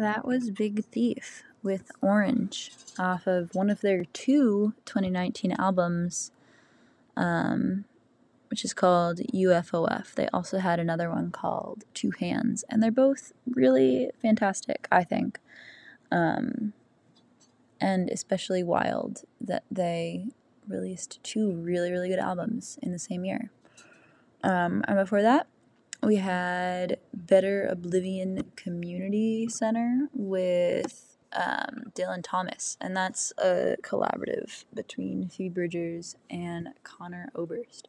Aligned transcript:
That 0.00 0.24
was 0.24 0.50
Big 0.50 0.82
Thief 0.86 1.42
with 1.62 1.92
Orange 2.00 2.72
off 2.98 3.26
of 3.26 3.54
one 3.54 3.68
of 3.68 3.82
their 3.82 4.06
two 4.06 4.72
2019 4.86 5.52
albums, 5.58 6.32
um, 7.18 7.84
which 8.48 8.64
is 8.64 8.72
called 8.72 9.18
UFOF. 9.34 10.14
They 10.14 10.26
also 10.28 10.56
had 10.56 10.80
another 10.80 11.10
one 11.10 11.30
called 11.30 11.84
Two 11.92 12.12
Hands, 12.18 12.64
and 12.70 12.82
they're 12.82 12.90
both 12.90 13.34
really 13.46 14.08
fantastic, 14.22 14.88
I 14.90 15.04
think. 15.04 15.38
Um, 16.10 16.72
and 17.78 18.08
especially 18.08 18.62
wild 18.62 19.24
that 19.38 19.64
they 19.70 20.28
released 20.66 21.22
two 21.22 21.52
really, 21.52 21.92
really 21.92 22.08
good 22.08 22.18
albums 22.18 22.78
in 22.80 22.92
the 22.92 22.98
same 22.98 23.26
year. 23.26 23.50
Um, 24.42 24.82
and 24.88 24.96
before 24.96 25.20
that, 25.20 25.46
we 26.02 26.16
had 26.16 26.98
Better 27.12 27.66
Oblivion 27.66 28.50
Community 28.56 29.48
Center 29.48 30.08
with 30.14 31.18
um, 31.32 31.84
Dylan 31.94 32.22
Thomas, 32.22 32.76
and 32.80 32.96
that's 32.96 33.32
a 33.38 33.76
collaborative 33.82 34.64
between 34.74 35.28
Phoebe 35.28 35.50
Bridgers 35.50 36.16
and 36.30 36.70
Conor 36.82 37.30
Oberst. 37.34 37.88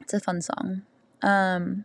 It's 0.00 0.12
a 0.12 0.20
fun 0.20 0.42
song. 0.42 0.82
Um, 1.22 1.84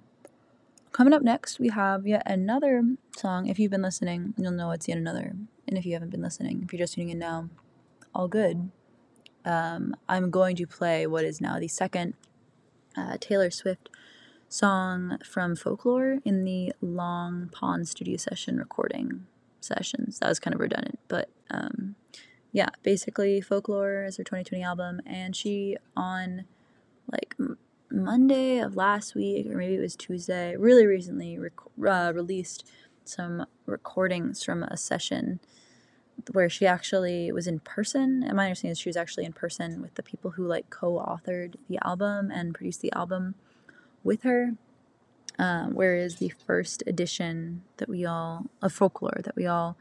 coming 0.91 1.13
up 1.13 1.21
next, 1.21 1.59
we 1.59 1.69
have 1.69 2.07
yet 2.07 2.23
another 2.25 2.83
song. 3.15 3.47
If 3.47 3.59
you've 3.59 3.71
been 3.71 3.81
listening, 3.81 4.33
you'll 4.37 4.51
know 4.51 4.71
it's 4.71 4.87
yet 4.87 4.97
another. 4.97 5.35
And 5.67 5.77
if 5.77 5.85
you 5.85 5.93
haven't 5.93 6.11
been 6.11 6.21
listening, 6.21 6.61
if 6.63 6.73
you're 6.73 6.79
just 6.79 6.95
tuning 6.95 7.09
in 7.09 7.19
now, 7.19 7.49
all 8.15 8.27
good. 8.27 8.71
Um, 9.45 9.95
I'm 10.07 10.29
going 10.29 10.55
to 10.57 10.67
play 10.67 11.05
what 11.05 11.25
is 11.25 11.41
now 11.41 11.59
the 11.59 11.67
second 11.67 12.13
uh, 12.95 13.17
Taylor 13.19 13.51
Swift 13.51 13.89
song 14.53 15.17
from 15.25 15.55
Folklore 15.55 16.19
in 16.23 16.45
the 16.45 16.71
Long 16.79 17.49
Pond 17.51 17.87
studio 17.87 18.17
session 18.17 18.57
recording 18.57 19.25
sessions. 19.61 20.19
That 20.19 20.29
was 20.29 20.39
kind 20.39 20.53
of 20.53 20.61
redundant, 20.61 20.99
but 21.07 21.29
um, 21.49 21.95
yeah, 22.51 22.69
basically 22.83 23.41
Folklore 23.41 24.03
is 24.03 24.17
her 24.17 24.23
2020 24.23 24.63
album, 24.63 25.01
and 25.07 25.35
she 25.35 25.75
on 25.97 26.45
like 27.11 27.35
Monday 27.89 28.59
of 28.59 28.75
last 28.75 29.15
week, 29.15 29.47
or 29.49 29.57
maybe 29.57 29.73
it 29.73 29.79
was 29.79 29.95
Tuesday, 29.95 30.55
really 30.55 30.85
recently 30.85 31.39
rec- 31.39 31.53
uh, 31.83 32.13
released 32.13 32.63
some 33.05 33.47
recordings 33.65 34.43
from 34.43 34.61
a 34.61 34.77
session 34.77 35.39
where 36.31 36.47
she 36.47 36.67
actually 36.67 37.31
was 37.31 37.47
in 37.47 37.59
person. 37.59 38.21
And 38.23 38.35
my 38.35 38.45
understanding 38.45 38.73
is 38.73 38.79
she 38.79 38.89
was 38.89 38.97
actually 38.97 39.25
in 39.25 39.33
person 39.33 39.81
with 39.81 39.95
the 39.95 40.03
people 40.03 40.31
who 40.31 40.45
like 40.45 40.69
co-authored 40.69 41.55
the 41.67 41.79
album 41.83 42.29
and 42.29 42.53
produced 42.53 42.81
the 42.81 42.93
album 42.93 43.33
with 44.03 44.23
her. 44.23 44.53
Um, 45.39 45.73
whereas 45.73 46.17
the 46.17 46.29
first 46.29 46.83
edition 46.85 47.63
that 47.77 47.89
we 47.89 48.05
all 48.05 48.45
of 48.61 48.71
folklore 48.71 49.19
that 49.23 49.35
we 49.35 49.47
all 49.47 49.75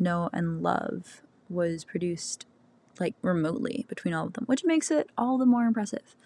know 0.00 0.28
and 0.32 0.62
love 0.62 1.22
was 1.48 1.84
produced 1.84 2.44
like 2.98 3.14
remotely 3.22 3.86
between 3.88 4.14
all 4.14 4.26
of 4.26 4.32
them, 4.32 4.44
which 4.46 4.64
makes 4.64 4.90
it 4.90 5.08
all 5.16 5.38
the 5.38 5.46
more 5.46 5.66
impressive. 5.66 6.16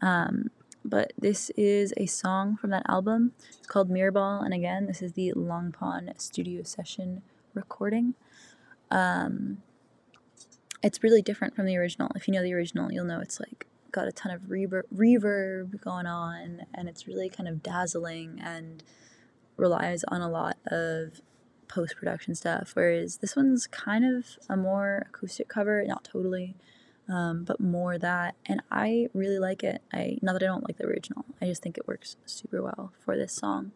Um, 0.00 0.50
but 0.84 1.12
this 1.18 1.50
is 1.50 1.92
a 1.96 2.06
song 2.06 2.56
from 2.56 2.70
that 2.70 2.86
album. 2.88 3.32
It's 3.58 3.66
called 3.66 3.90
Mirrorball, 3.90 4.42
and 4.42 4.54
again, 4.54 4.86
this 4.86 5.02
is 5.02 5.12
the 5.12 5.32
Long 5.32 5.72
Pond 5.72 6.12
studio 6.16 6.62
session 6.62 7.22
recording. 7.52 8.14
Um, 8.90 9.58
it's 10.82 11.02
really 11.02 11.20
different 11.20 11.54
from 11.54 11.66
the 11.66 11.76
original. 11.76 12.10
If 12.14 12.26
you 12.26 12.32
know 12.32 12.42
the 12.42 12.54
original, 12.54 12.90
you'll 12.90 13.04
know 13.04 13.20
it's 13.20 13.38
like 13.38 13.66
got 13.92 14.08
a 14.08 14.12
ton 14.12 14.32
of 14.32 14.42
reverb, 14.42 14.82
reverb 14.94 15.82
going 15.82 16.06
on, 16.06 16.66
and 16.74 16.88
it's 16.88 17.06
really 17.06 17.28
kind 17.28 17.48
of 17.48 17.62
dazzling 17.62 18.40
and 18.42 18.82
relies 19.56 20.04
on 20.04 20.20
a 20.20 20.28
lot 20.28 20.56
of 20.66 21.20
post 21.68 21.96
production 21.96 22.34
stuff. 22.34 22.72
Whereas 22.74 23.18
this 23.18 23.36
one's 23.36 23.66
kind 23.66 24.04
of 24.04 24.26
a 24.48 24.56
more 24.56 25.06
acoustic 25.08 25.48
cover, 25.48 25.84
not 25.86 26.04
totally, 26.04 26.56
um, 27.08 27.44
but 27.44 27.60
more 27.60 27.98
that. 27.98 28.34
And 28.46 28.62
I 28.70 29.08
really 29.14 29.38
like 29.38 29.62
it. 29.62 29.82
I 29.92 30.18
not 30.22 30.32
that 30.34 30.42
I 30.42 30.46
don't 30.46 30.66
like 30.66 30.78
the 30.78 30.86
original, 30.86 31.24
I 31.40 31.46
just 31.46 31.62
think 31.62 31.78
it 31.78 31.86
works 31.86 32.16
super 32.26 32.62
well 32.62 32.92
for 33.04 33.16
this 33.16 33.32
song. 33.32 33.72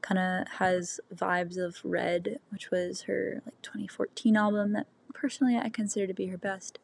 Kind 0.00 0.18
of 0.18 0.48
has 0.58 1.00
vibes 1.12 1.58
of 1.58 1.78
Red, 1.82 2.38
which 2.50 2.70
was 2.70 3.02
her 3.02 3.42
like 3.44 3.60
2014 3.62 4.36
album 4.36 4.72
that 4.74 4.86
personally 5.12 5.56
I 5.56 5.68
consider 5.68 6.06
to 6.06 6.14
be 6.14 6.26
her 6.26 6.38
best. 6.38 6.78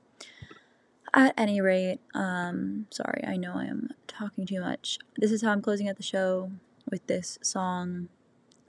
At 1.17 1.33
any 1.39 1.61
rate, 1.61 2.01
um, 2.13 2.87
sorry, 2.91 3.23
I 3.25 3.37
know 3.37 3.53
I 3.55 3.67
am 3.67 3.91
talking 4.09 4.47
too 4.47 4.61
much. 4.61 4.99
This 5.17 5.31
is 5.31 5.43
how 5.43 5.53
I'm 5.53 5.63
closing 5.63 5.89
out 5.89 5.97
the 5.97 6.03
show 6.03 6.51
with 6.91 7.07
this 7.07 7.39
song. 7.41 8.09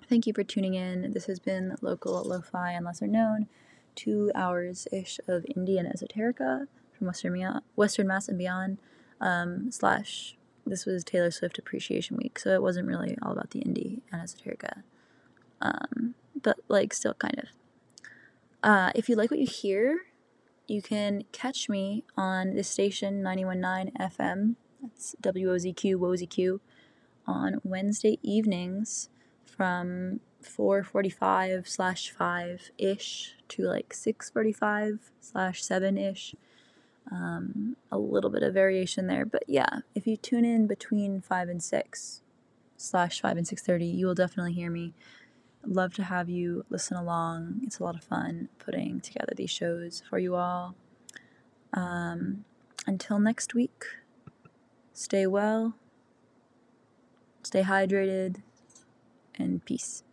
Thank 0.07 0.27
you 0.27 0.33
for 0.33 0.43
tuning 0.43 0.75
in. 0.75 1.09
This 1.11 1.25
has 1.25 1.39
been 1.39 1.75
Local 1.81 2.21
Lo-Fi 2.21 2.73
and 2.73 2.85
Lesser 2.85 3.07
Known, 3.07 3.47
two 3.95 4.31
hours 4.35 4.87
ish 4.91 5.19
of 5.27 5.43
indie 5.57 5.79
and 5.79 5.91
esoterica 5.91 6.67
from 6.95 7.07
Western, 7.07 7.33
Mea- 7.33 7.61
Western 7.75 8.05
Mass 8.05 8.29
and 8.29 8.37
beyond. 8.37 8.77
Um, 9.19 9.71
slash, 9.71 10.37
this 10.67 10.85
was 10.85 11.03
Taylor 11.03 11.31
Swift 11.31 11.57
Appreciation 11.57 12.15
Week, 12.15 12.37
so 12.37 12.51
it 12.51 12.61
wasn't 12.61 12.87
really 12.87 13.17
all 13.23 13.31
about 13.31 13.49
the 13.49 13.61
indie 13.61 14.01
and 14.11 14.21
esoterica. 14.21 14.83
Um, 15.61 16.13
but 16.39 16.57
like, 16.67 16.93
still 16.93 17.15
kind 17.15 17.39
of. 17.39 17.45
Uh, 18.61 18.91
if 18.93 19.09
you 19.09 19.15
like 19.15 19.31
what 19.31 19.39
you 19.39 19.47
hear, 19.47 20.01
you 20.67 20.81
can 20.81 21.23
catch 21.31 21.69
me 21.69 22.03
on 22.17 22.55
this 22.55 22.69
station 22.69 23.21
919 23.21 23.93
FM. 23.99 24.55
That's 24.81 25.15
WOZQ, 25.21 25.95
WOZQ, 25.95 26.59
on 27.27 27.59
Wednesday 27.63 28.19
evenings 28.21 29.09
from 29.45 30.19
4:45 30.41 31.67
slash 31.67 32.11
5 32.11 32.71
ish 32.77 33.35
to 33.49 33.63
like 33.63 33.93
6:45 33.93 34.99
slash 35.19 35.63
7 35.63 35.97
ish. 35.97 36.35
Um, 37.11 37.77
a 37.91 37.99
little 37.99 38.31
bit 38.31 38.41
of 38.41 38.53
variation 38.55 39.05
there, 39.05 39.25
but 39.25 39.43
yeah, 39.47 39.81
if 39.93 40.07
you 40.07 40.17
tune 40.17 40.43
in 40.43 40.65
between 40.65 41.21
5 41.21 41.49
and 41.49 41.61
6 41.61 42.21
slash 42.77 43.21
5 43.21 43.37
and 43.37 43.47
6:30, 43.47 43.85
you 43.85 44.07
will 44.07 44.15
definitely 44.15 44.53
hear 44.53 44.71
me. 44.71 44.93
Love 45.67 45.93
to 45.95 46.03
have 46.03 46.29
you 46.29 46.63
listen 46.69 46.95
along. 46.95 47.61
It's 47.63 47.79
a 47.79 47.83
lot 47.83 47.95
of 47.95 48.03
fun 48.03 48.49
putting 48.59 49.01
together 49.01 49.33
these 49.35 49.49
shows 49.49 50.03
for 50.07 50.19
you 50.19 50.35
all. 50.35 50.75
Um, 51.73 52.45
until 52.85 53.19
next 53.19 53.53
week, 53.55 53.85
stay 54.93 55.25
well, 55.25 55.75
stay 57.43 57.63
hydrated, 57.63 58.37
and 59.37 59.63
peace. 59.65 60.03